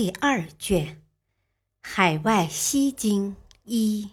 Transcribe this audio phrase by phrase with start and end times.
[0.00, 0.86] 第二卷
[1.82, 4.06] 《海外西经一》，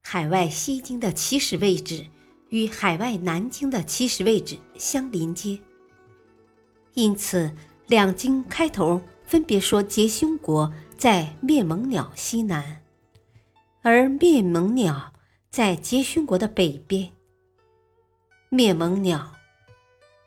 [0.00, 2.06] 海外西经的起始位置
[2.48, 5.60] 与海外南经的起始位置相连接，
[6.94, 7.54] 因此
[7.86, 12.82] 两经开头分别说结凶国在灭蒙鸟西南，
[13.82, 15.12] 而灭蒙鸟
[15.50, 17.12] 在结凶国的北边。
[18.48, 19.33] 灭蒙鸟。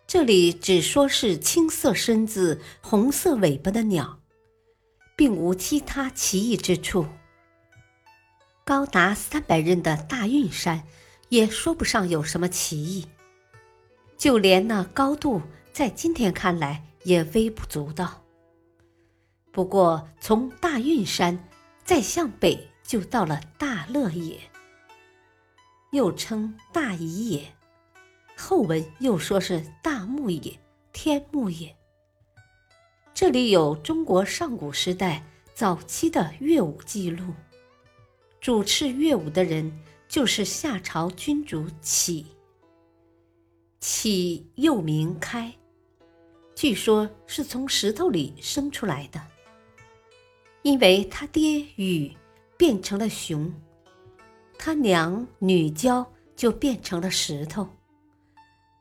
[0.07, 4.21] 这里只说是青色身子、红色尾巴的鸟，
[5.17, 7.05] 并无其他奇异之处。
[8.63, 10.87] 高达三百仞的大运山，
[11.27, 13.05] 也说不上有什么奇异。
[14.17, 15.41] 就连那高度，
[15.73, 18.23] 在今天看来也微不足道。
[19.51, 21.49] 不过，从大运山
[21.83, 24.39] 再向北，就到了大乐野，
[25.91, 27.56] 又称大夷野。
[28.39, 30.57] 后文又说是大木也、
[30.93, 31.75] 天木也。
[33.11, 35.23] 这里有中国上古时代
[35.55, 37.33] 早期的乐舞记录，
[38.39, 42.27] 主持乐舞的人就是夏朝君主启。
[43.79, 45.51] 启又名开，
[46.53, 49.19] 据说是从石头里生出来的，
[50.61, 52.15] 因为他爹禹
[52.55, 53.51] 变成了熊，
[54.59, 57.67] 他娘女娇就变成了石头。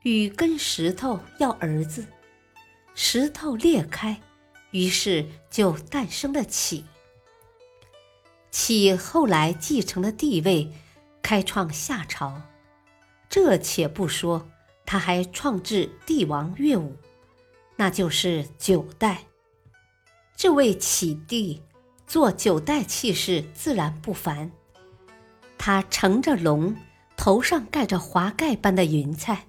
[0.07, 2.07] 禹跟石头要儿子，
[2.95, 4.21] 石头裂开，
[4.71, 6.85] 于是就诞生了启。
[8.53, 10.71] 启后来继承了帝位，
[11.23, 12.41] 开创夏朝。
[13.29, 14.49] 这且不说，
[14.85, 16.97] 他还创制帝王乐舞，
[17.75, 19.25] 那就是九代。
[20.37, 21.61] 这位启帝
[22.07, 24.53] 做九代器势自然不凡，
[25.59, 26.77] 他乘着龙，
[27.17, 29.47] 头上盖着华盖般的云彩。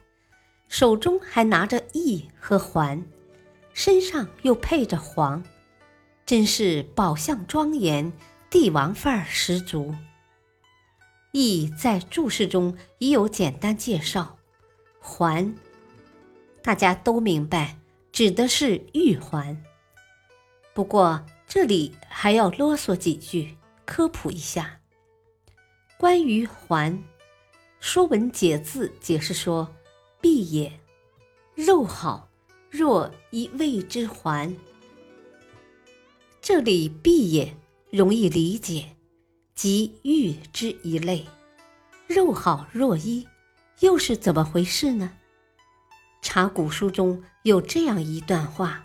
[0.67, 3.03] 手中还拿着翼和环，
[3.73, 5.43] 身上又配着黄，
[6.25, 8.11] 真是宝相庄严，
[8.49, 9.95] 帝王范儿十足。
[11.31, 14.37] 翼在注释中已有简单介绍，
[14.99, 15.55] 环
[16.61, 17.77] 大家都明白，
[18.11, 19.61] 指的是玉环。
[20.73, 24.79] 不过这里还要啰嗦几句，科普一下。
[25.97, 26.93] 关于环，
[27.79, 29.73] 《说文解字》解释说。
[30.19, 30.79] 璧也，
[31.55, 32.29] 肉好，
[32.69, 34.55] 若以谓之环。
[36.41, 37.55] 这里璧也
[37.91, 38.95] 容易理解，
[39.53, 41.25] 即玉之一类。
[42.07, 43.27] 肉好若一，
[43.81, 45.11] 又是怎么回事呢？
[46.21, 48.83] 查古书中有这样一段话：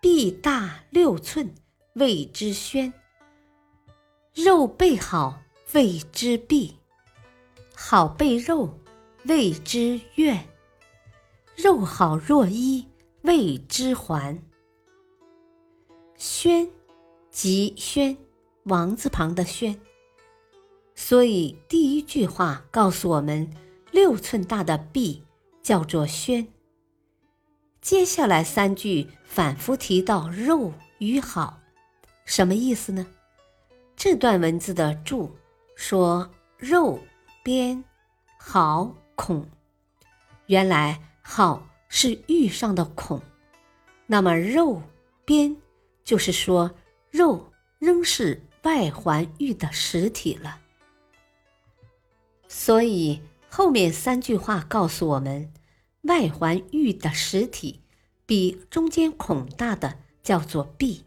[0.00, 1.54] 璧大六寸，
[1.94, 2.92] 谓之宣；
[4.34, 5.42] 肉备好，
[5.72, 6.76] 谓之璧。
[7.74, 8.81] 好备肉。
[9.24, 10.48] 谓之怨，
[11.56, 12.86] 肉好若一，
[13.22, 14.42] 谓之环。
[16.16, 16.68] 宣，
[17.30, 18.16] 即宣，
[18.64, 19.78] 王字旁的宣。
[20.94, 23.48] 所以第一句话告诉我们，
[23.90, 25.22] 六寸大的璧
[25.62, 26.46] 叫做宣。
[27.80, 31.60] 接下来三句反复提到肉与好，
[32.24, 33.06] 什么意思呢？
[33.96, 35.30] 这段文字的注
[35.76, 36.98] 说肉
[37.44, 37.82] 边
[38.38, 38.94] 好。
[39.24, 39.46] 孔，
[40.46, 43.22] 原来好是玉上的孔，
[44.08, 44.82] 那么肉
[45.24, 45.56] 边
[46.02, 46.74] 就是说
[47.08, 50.58] 肉仍是外环玉的实体了。
[52.48, 55.52] 所以后面三句话告诉我们，
[56.00, 57.80] 外环玉的实体
[58.26, 61.04] 比中间孔大的叫做璧，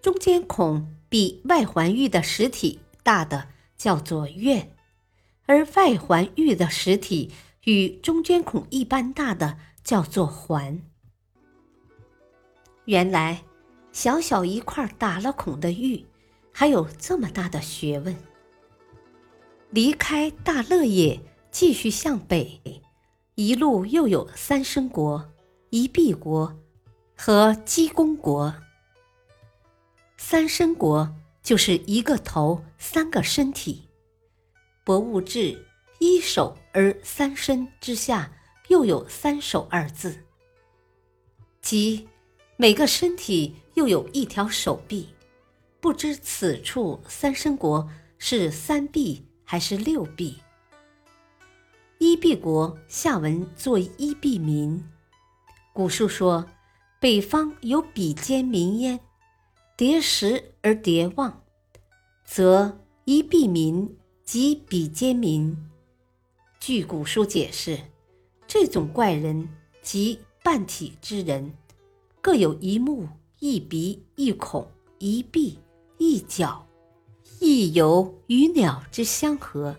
[0.00, 4.74] 中间孔比外环玉的实体大的叫做院。
[5.50, 7.32] 而外环玉的实体
[7.64, 10.80] 与中间孔一般大的叫做环。
[12.84, 13.42] 原来
[13.90, 16.06] 小小一块打了孔的玉，
[16.52, 18.16] 还有这么大的学问。
[19.70, 21.20] 离开大乐野，
[21.50, 22.60] 继续向北，
[23.34, 25.32] 一路又有三生国、
[25.70, 26.56] 一毕国
[27.16, 28.54] 和鸡公国。
[30.16, 31.12] 三生国
[31.42, 33.89] 就是一个头三个身体。
[34.84, 35.66] 博物志
[35.98, 38.32] 一手而三身之下，
[38.68, 40.24] 又有三手二字，
[41.60, 42.08] 即
[42.56, 45.08] 每个身体又有一条手臂。
[45.80, 47.88] 不知此处三身国
[48.18, 50.38] 是三臂还是六臂？
[51.98, 54.82] 一臂国下文作一臂民。
[55.72, 56.46] 古书说，
[56.98, 59.00] 北方有比肩民焉，
[59.76, 61.42] 叠石而叠望，
[62.24, 63.96] 则一臂民
[64.32, 65.56] 即比肩民。
[66.60, 67.76] 据古书解释，
[68.46, 69.48] 这种怪人
[69.82, 71.52] 即半体之人，
[72.20, 73.08] 各有一目、
[73.40, 75.58] 一鼻、一孔、一臂、
[75.98, 76.64] 一角，
[77.40, 79.76] 亦有与鸟之相合，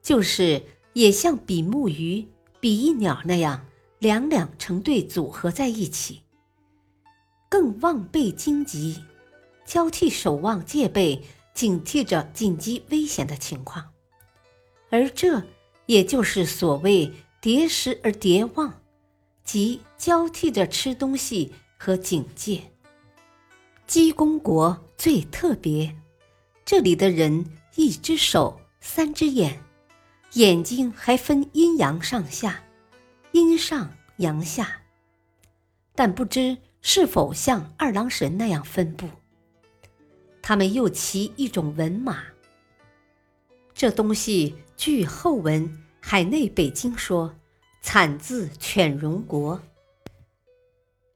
[0.00, 0.62] 就是。
[0.94, 2.26] 也像比目鱼、
[2.60, 3.66] 比翼鸟那样
[3.98, 6.22] 两两成对组合在一起，
[7.50, 9.02] 更望背荆棘，
[9.66, 11.20] 交替守望戒备，
[11.54, 13.92] 警惕着紧急危险的情况。
[14.90, 15.42] 而这
[15.86, 18.82] 也就是所谓叠食而叠望，
[19.44, 22.72] 即交替着吃东西和警戒。
[23.86, 25.94] 鸡公国最特别，
[26.64, 27.44] 这里的人
[27.76, 29.60] 一只手，三只眼。
[30.32, 32.64] 眼睛还分阴阳上下，
[33.30, 34.82] 阴上阳下，
[35.94, 39.08] 但不知是否像二郎神那样分布。
[40.46, 42.22] 他们又骑一种文马，
[43.72, 47.34] 这东西据后文海内北京说，
[47.80, 49.58] 产自犬戎国。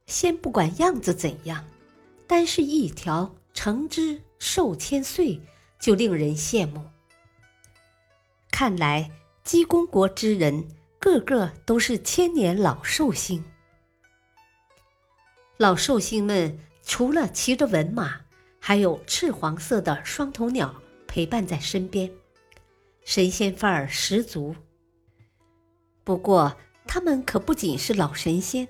[0.06, 1.62] 先不管样子怎样，
[2.26, 5.38] 单是一条成之寿千岁，
[5.78, 6.82] 就令人羡慕。
[8.50, 9.10] 看来，
[9.44, 10.66] 鸡公国之人
[10.98, 13.44] 个个都是千年老寿星。
[15.58, 18.22] 老寿星们除了骑着文马，
[18.68, 20.74] 还有赤黄色的双头鸟
[21.06, 22.12] 陪伴在身边，
[23.02, 24.54] 神仙范儿十足。
[26.04, 26.54] 不过，
[26.86, 28.68] 他们可不仅是老神仙，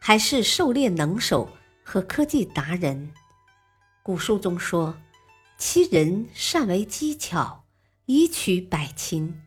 [0.00, 1.50] 还是狩猎能手
[1.82, 3.12] 和科技达人。
[4.02, 4.96] 古书中说，
[5.58, 7.66] 其人善为机巧。
[8.06, 9.42] 以取百禽，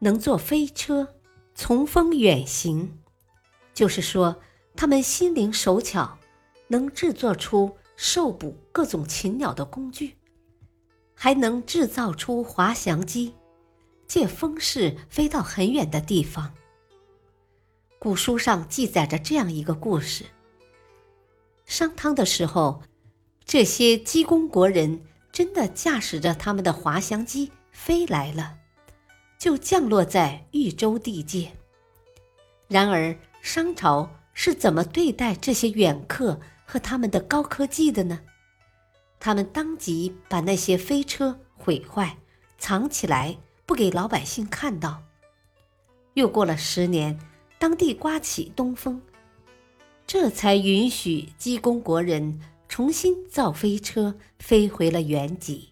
[0.00, 1.14] 能坐飞车，
[1.54, 3.00] 从风远行。
[3.72, 4.42] 就是说，
[4.76, 6.18] 他们心灵手巧，
[6.66, 10.16] 能制作出兽捕各种禽鸟的工具，
[11.12, 13.34] 还能制造出滑翔机，
[14.06, 16.54] 借风势飞到很远的地方。
[17.98, 20.26] 古书上记载着这样一个故事：
[21.64, 22.80] 商汤的时候，
[23.44, 25.02] 这些鸡公国人
[25.32, 27.50] 真的驾驶着他们的滑翔机。
[27.72, 28.58] 飞来了，
[29.40, 31.50] 就降落在豫州地界。
[32.68, 38.20] 然而，商朝是怎么对待这些远客和他们的高科技的呢？
[39.20, 42.16] 他们当即把那些飞车毁坏，
[42.58, 43.36] 藏起来，
[43.66, 45.02] 不给老百姓看到。
[46.14, 47.18] 又过了十年，
[47.58, 49.00] 当地刮起东风，
[50.06, 55.70] 这才允许鸡公国人重新造飞车，飞回了原籍。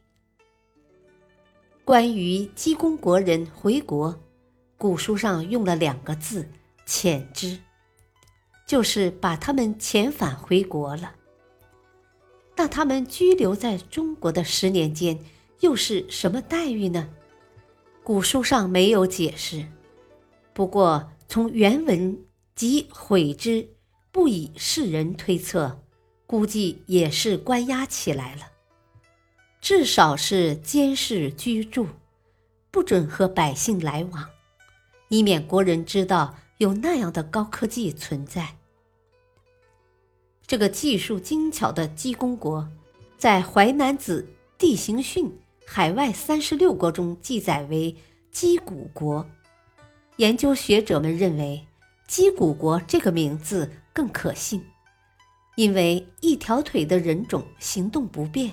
[1.85, 4.21] 关于鸡公国人回国，
[4.77, 6.49] 古书上用了两个字
[6.87, 7.59] “遣之”，
[8.67, 11.16] 就是把他们遣返回国了。
[12.57, 15.19] 那他们居留在中国的十年间，
[15.61, 17.09] 又是什么待遇呢？
[18.03, 19.67] 古书上没有解释。
[20.55, 22.19] 不过从原文
[22.55, 23.69] 及悔之
[24.11, 25.83] 不以世人推测，
[26.27, 28.43] 估计也是关押起来了。
[29.61, 31.87] 至少是监视居住，
[32.71, 34.31] 不准和百姓来往，
[35.09, 38.57] 以免国人知道有那样的高科技存在。
[40.47, 42.69] 这个技术精巧的鸡公国，
[43.19, 44.29] 在《淮南子·
[44.61, 45.27] 地形训·
[45.67, 47.97] 海外三十六国》中记载为
[48.31, 49.27] 鸡骨国。
[50.19, 51.67] 研究学者们认为，
[52.07, 54.65] 鸡骨国这个名字更可信，
[55.57, 58.53] 因为一条腿的人种行动不便。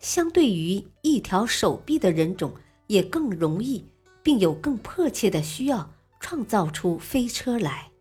[0.00, 2.52] 相对于一条手臂的人种，
[2.88, 3.86] 也更容易，
[4.20, 7.93] 并有更迫切的需要创造出飞车来。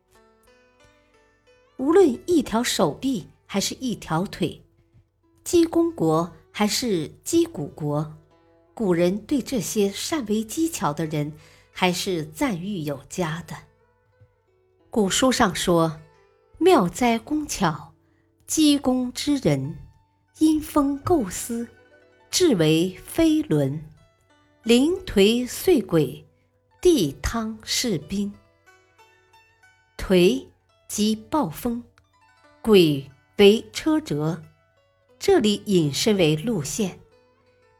[1.84, 4.63] 无论一条手臂还是一条腿，
[5.44, 8.16] 鸡公国还是鸡骨国，
[8.74, 11.34] 古人对这些善为机巧的人
[11.74, 13.54] 还是赞誉有加的。
[14.90, 16.00] 古书上说
[16.58, 17.94] ：“妙哉工巧，
[18.48, 19.78] 鸡公之人，
[20.40, 21.68] 因风构思。”
[22.32, 23.84] 至为飞轮，
[24.63, 26.25] 灵颓碎轨，
[26.82, 28.34] 地汤是冰。
[29.98, 30.48] 颓
[30.96, 31.84] 即暴风，
[32.62, 34.44] 轨为车辙。
[35.18, 37.00] 这里引申为路线。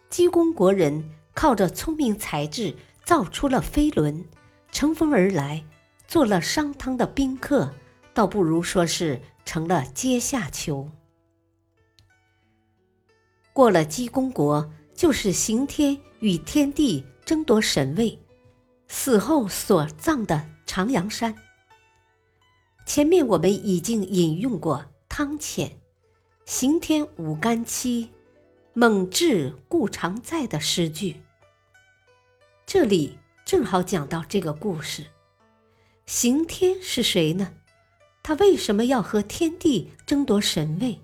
[0.10, 4.25] 姬公国人靠着聪明才智造出了飞轮，
[4.72, 5.63] 乘风而来，
[6.08, 7.72] 做了商汤的宾客，
[8.15, 10.89] 倒不如说是成了阶下囚。
[13.53, 18.17] 过了鸡公国，就是刑天与天帝争夺神位，
[18.88, 21.36] 死后所葬的长阳山。
[22.85, 25.79] 前面我们已经引用过汤浅
[26.45, 28.09] “刑天无干戚，
[28.73, 31.21] 猛志故常在”的诗句，
[32.65, 35.05] 这里正好讲到这个故事。
[36.05, 37.53] 刑天是谁呢？
[38.21, 40.99] 他为什么要和天帝争夺神位？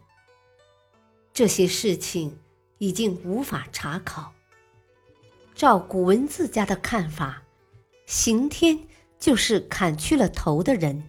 [1.33, 2.37] 这些事情
[2.77, 4.33] 已经无法查考。
[5.55, 7.43] 照古文字家的看法，
[8.05, 8.77] 刑天
[9.17, 11.03] 就是砍去了头的人。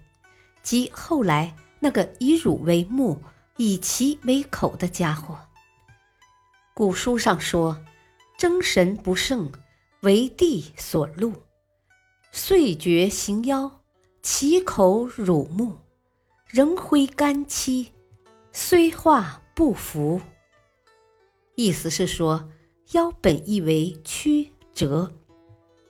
[0.63, 3.23] 即后来那个以汝为目、
[3.57, 5.39] 以其为口的家伙。
[6.75, 7.85] 古书上说
[8.39, 9.51] ：“争神不胜，
[10.01, 11.35] 为帝所戮，
[12.33, 13.83] 遂绝行妖，
[14.23, 15.79] 其口汝目，
[16.47, 17.93] 仍挥干戚，
[18.53, 20.21] 虽化不服。”
[21.57, 22.49] 意思是说，
[22.93, 25.13] 妖本意为曲折，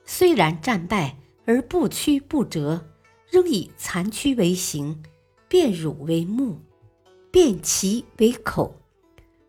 [0.03, 2.90] 虽然战败而不屈不折。
[3.31, 5.01] 仍以残躯为形，
[5.47, 6.59] 变乳为目，
[7.31, 8.75] 变其为口，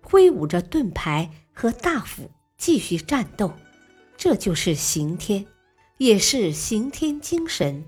[0.01, 3.53] 挥舞着盾牌和大斧继续战斗，
[4.17, 5.45] 这就是刑天，
[5.99, 7.85] 也是刑天精神。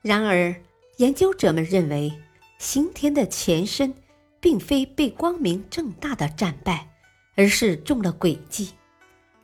[0.00, 0.54] 然而，
[0.98, 2.12] 研究者们认为，
[2.58, 3.92] 刑天的前身
[4.38, 6.88] 并非被光明正大的战败，
[7.34, 8.70] 而是中了诡计，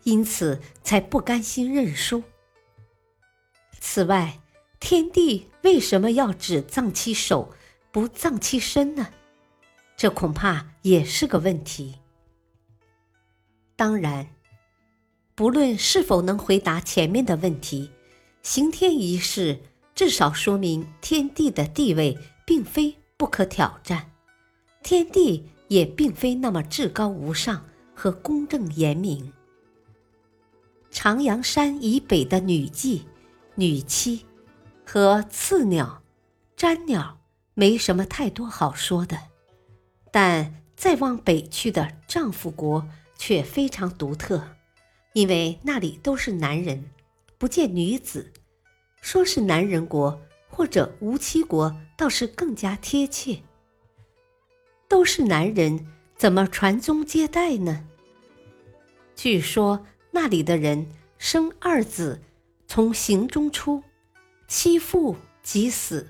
[0.05, 2.23] 因此才不甘心认输。
[3.81, 4.39] 此外，
[4.81, 7.55] 天帝为什么要只葬其手，
[7.93, 9.09] 不葬其身呢？
[9.97, 11.97] 这恐怕也是个问题。
[13.77, 14.29] 当然，
[15.35, 17.91] 不论是否能回答前面的问题，
[18.43, 19.61] 刑天一事
[19.95, 24.11] 至少说明天帝的地位并非不可挑战，
[24.83, 29.31] 天帝也并非那么至高无上和公正严明。
[30.91, 33.03] 长阳山以北的女妓、
[33.55, 34.25] 女妻。
[34.93, 36.03] 和刺鸟、
[36.57, 37.21] 粘鸟
[37.55, 39.17] 没什么太多好说的，
[40.11, 44.43] 但再往北去的丈夫国却非常独特，
[45.13, 46.91] 因为那里都是男人，
[47.39, 48.33] 不见女子。
[49.01, 53.43] 说是男人国或者无妻国，倒是更加贴切。
[54.89, 57.87] 都是男人，怎么传宗接代呢？
[59.15, 62.21] 据说那里的人生二子，
[62.67, 63.85] 从行中出。
[64.51, 65.15] 妻父
[65.45, 66.09] 即死，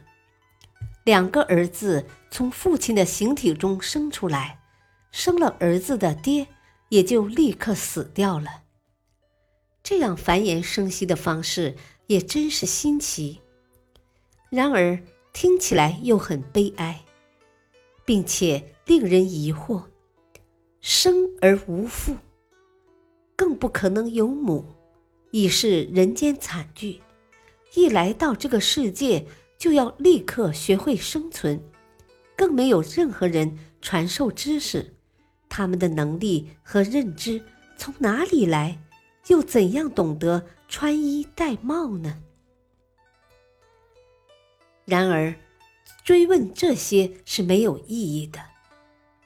[1.04, 4.62] 两个儿子从父亲的形体中生出来，
[5.12, 6.46] 生了儿子的爹
[6.88, 8.62] 也就立刻死掉了。
[9.82, 13.42] 这样繁衍生息的方式也真是新奇，
[14.48, 14.98] 然而
[15.34, 17.04] 听起来又很悲哀，
[18.06, 19.84] 并且令人疑惑：
[20.80, 22.16] 生而无父，
[23.36, 24.64] 更不可能有母，
[25.30, 27.02] 已是人间惨剧。
[27.74, 31.62] 一来到这个世界，就要立刻学会生存，
[32.36, 34.94] 更没有任何人传授知识，
[35.48, 37.42] 他们的能力和认知
[37.76, 38.78] 从哪里来？
[39.28, 42.20] 又怎样懂得穿衣戴帽呢？
[44.84, 45.36] 然而，
[46.02, 48.40] 追问这些是没有意义的。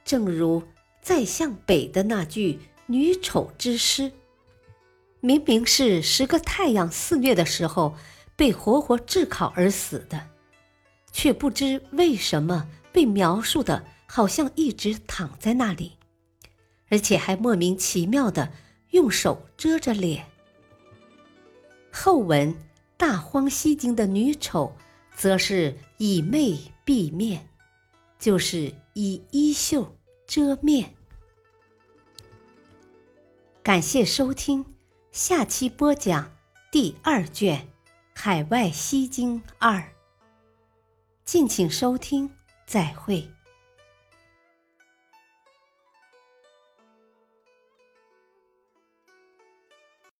[0.05, 0.63] 正如
[1.01, 4.13] 再向北的那句“女丑之诗”，
[5.21, 7.97] 明明是十个太阳肆虐的时候。
[8.37, 10.29] 被活活炙烤而死的，
[11.13, 15.93] 却不知为什么被描述的好像一直躺在那里，
[16.89, 18.53] 而且还莫名其妙的
[18.91, 20.27] 用手遮着脸。
[21.93, 22.53] 后文
[22.97, 24.77] 《大荒西经》的女丑，
[25.15, 27.49] 则是以媚蔽面，
[28.19, 30.93] 就是以衣袖遮面。
[33.63, 34.65] 感谢收听，
[35.13, 36.33] 下期播讲
[36.73, 37.74] 第二卷。
[38.15, 39.93] 海外西经二，
[41.25, 42.31] 敬请收听，
[42.65, 43.34] 再会。